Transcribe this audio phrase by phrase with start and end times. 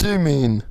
[0.00, 0.69] do you mean?